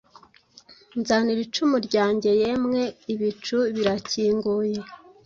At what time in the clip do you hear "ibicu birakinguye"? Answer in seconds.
3.13-4.77